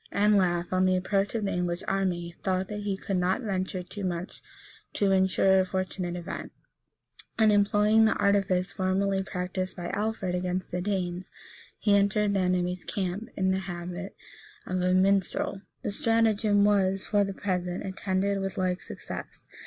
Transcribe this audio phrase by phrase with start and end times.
[0.11, 4.03] Anlaf, on the approach of the English army, thought that he could not venture too
[4.03, 4.41] much
[4.93, 6.51] to insure a fortunate event,
[7.37, 11.29] and employing the artifice formerly practised by Alfred against the Danes,
[11.77, 14.15] he entered the enemy's camp, in the habit
[14.65, 15.61] of a minstrel.
[15.83, 19.45] The stratagem was, for the present, attended with like success.